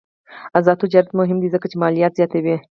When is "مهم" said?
1.19-1.37